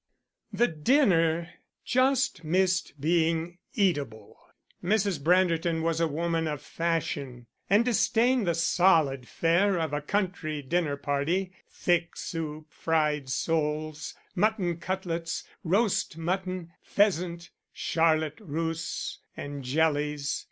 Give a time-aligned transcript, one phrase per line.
[0.51, 1.51] The dinner
[1.85, 4.35] just missed being eatable.
[4.83, 5.21] Mrs.
[5.21, 10.97] Branderton was a woman of fashion and disdained the solid fare of a country dinner
[10.97, 20.39] party thick soup, fried soles, mutton cutlets, roast mutton, pheasant, Charlotte russe, and jellies.